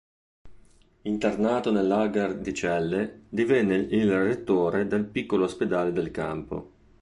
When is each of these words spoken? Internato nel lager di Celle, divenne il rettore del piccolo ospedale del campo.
Internato 1.03 1.71
nel 1.71 1.85
lager 1.85 2.35
di 2.35 2.55
Celle, 2.55 3.25
divenne 3.29 3.75
il 3.75 4.11
rettore 4.11 4.87
del 4.87 5.05
piccolo 5.05 5.43
ospedale 5.43 5.91
del 5.93 6.09
campo. 6.09 6.71